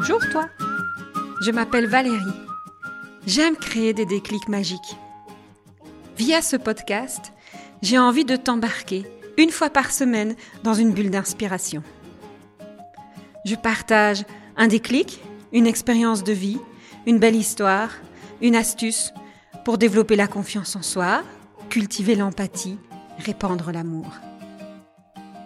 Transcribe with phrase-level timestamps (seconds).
[0.00, 0.48] Bonjour toi,
[1.40, 2.22] je m'appelle Valérie.
[3.26, 4.96] J'aime créer des déclics magiques.
[6.16, 7.32] Via ce podcast,
[7.82, 9.06] j'ai envie de t'embarquer
[9.38, 11.82] une fois par semaine dans une bulle d'inspiration.
[13.44, 14.24] Je partage
[14.56, 15.20] un déclic,
[15.52, 16.60] une expérience de vie,
[17.04, 17.90] une belle histoire,
[18.40, 19.12] une astuce
[19.64, 21.24] pour développer la confiance en soi,
[21.70, 22.78] cultiver l'empathie,
[23.18, 24.12] répandre l'amour.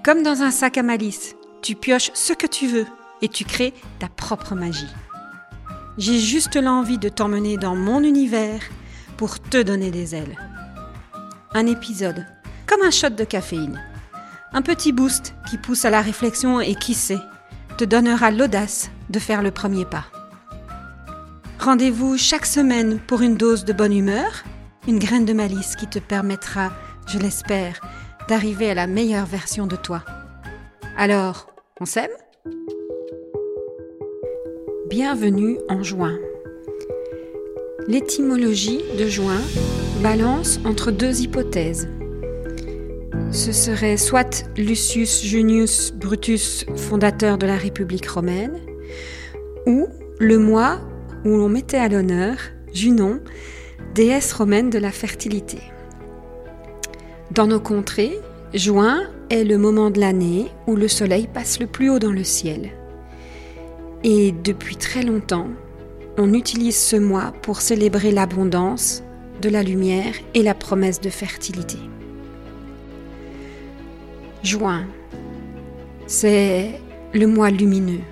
[0.05, 2.87] Comme dans un sac à malice, tu pioches ce que tu veux
[3.23, 4.93] et tu crées ta propre magie.
[5.97, 8.61] J'ai juste l'envie de t'emmener dans mon univers
[9.17, 10.37] pour te donner des ailes.
[11.55, 12.27] Un épisode,
[12.67, 13.81] comme un shot de caféine.
[14.53, 17.21] Un petit boost qui pousse à la réflexion et qui sait,
[17.79, 20.07] te donnera l'audace de faire le premier pas.
[21.59, 24.45] Rendez-vous chaque semaine pour une dose de bonne humeur,
[24.89, 26.73] une graine de malice qui te permettra,
[27.07, 27.81] je l'espère,
[28.29, 30.03] d'arriver à la meilleure version de toi.
[30.97, 31.47] Alors,
[31.81, 32.11] on s'aime?
[34.93, 36.19] Bienvenue en juin.
[37.89, 39.41] L'étymologie de juin
[40.03, 41.89] balance entre deux hypothèses.
[43.31, 48.61] Ce serait soit Lucius Junius Brutus, fondateur de la République romaine,
[49.65, 49.87] ou
[50.19, 50.79] le mois
[51.25, 52.37] où l'on mettait à l'honneur
[52.75, 53.21] Junon,
[53.95, 55.61] déesse romaine de la fertilité.
[57.31, 58.19] Dans nos contrées,
[58.53, 62.25] juin est le moment de l'année où le soleil passe le plus haut dans le
[62.25, 62.73] ciel.
[64.05, 65.49] Et depuis très longtemps,
[66.19, 69.03] on utilise ce mois pour célébrer l'abondance,
[69.41, 71.79] de la lumière et la promesse de fertilité.
[74.43, 74.87] Juin,
[76.07, 76.81] c'est
[77.13, 78.03] le mois lumineux.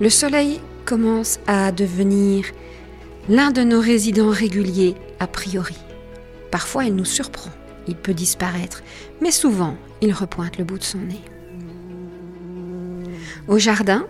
[0.00, 2.44] Le soleil commence à devenir
[3.28, 5.78] l'un de nos résidents réguliers a priori.
[6.50, 7.50] Parfois, il nous surprend,
[7.86, 8.82] il peut disparaître,
[9.20, 11.20] mais souvent, il repointe le bout de son nez.
[13.48, 14.06] Au jardin,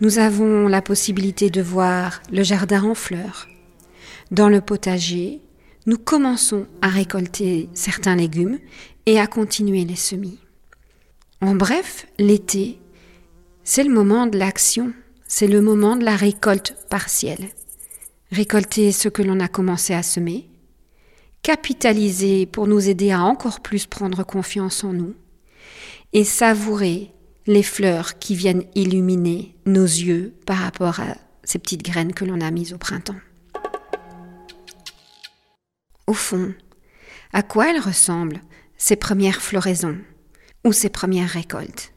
[0.00, 3.48] nous avons la possibilité de voir le jardin en fleurs.
[4.30, 5.40] Dans le potager,
[5.86, 8.58] nous commençons à récolter certains légumes
[9.06, 10.38] et à continuer les semis.
[11.40, 12.80] En bref, l'été,
[13.62, 14.92] c'est le moment de l'action,
[15.26, 17.50] c'est le moment de la récolte partielle.
[18.30, 20.48] Récolter ce que l'on a commencé à semer,
[21.42, 25.14] capitaliser pour nous aider à encore plus prendre confiance en nous,
[26.12, 27.12] et savourer
[27.46, 32.40] les fleurs qui viennent illuminer nos yeux par rapport à ces petites graines que l'on
[32.40, 33.20] a mises au printemps.
[36.06, 36.54] Au fond,
[37.32, 38.40] à quoi elles ressemblent
[38.76, 39.98] ces premières floraisons
[40.64, 41.92] ou ces premières récoltes?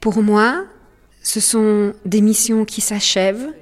[0.00, 0.64] Pour moi,
[1.22, 3.52] ce sont des missions qui s'achèvent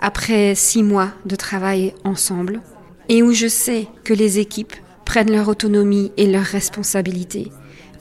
[0.00, 2.62] après six mois de travail ensemble
[3.08, 4.74] et où je sais que les équipes
[5.04, 7.52] prennent leur autonomie et leurs responsabilités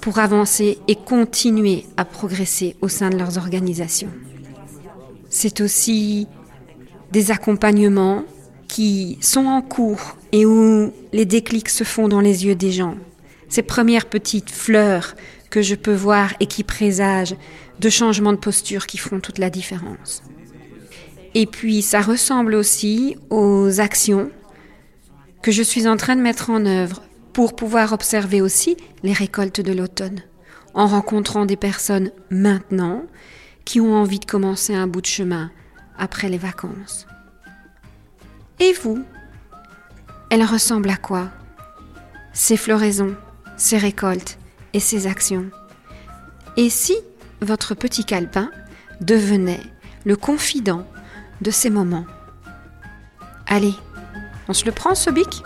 [0.02, 4.12] pour avancer et continuer à progresser au sein de leurs organisations.
[5.30, 6.28] C'est aussi
[7.12, 8.24] des accompagnements
[8.68, 12.96] qui sont en cours et où les déclics se font dans les yeux des gens.
[13.50, 15.16] Ces premières petites fleurs
[15.50, 17.36] que je peux voir et qui présagent
[17.80, 20.24] de changements de posture qui font toute la différence.
[21.34, 24.32] Et puis ça ressemble aussi aux actions
[25.42, 27.04] que je suis en train de mettre en œuvre
[27.36, 30.22] pour pouvoir observer aussi les récoltes de l'automne,
[30.74, 33.04] en rencontrant des personnes maintenant
[33.66, 35.52] qui ont envie de commencer un bout de chemin
[35.98, 37.06] après les vacances.
[38.62, 39.04] Et vous
[40.30, 41.30] Elles ressemblent à quoi?
[42.32, 43.18] Ces floraisons,
[43.58, 44.38] ces récoltes
[44.72, 45.50] et ces actions?
[46.56, 46.96] Et si
[47.42, 48.50] votre petit calepin
[49.02, 49.64] devenait
[50.06, 50.88] le confident
[51.42, 52.06] de ces moments?
[53.46, 53.76] Allez,
[54.48, 55.44] on se le prend ce bic?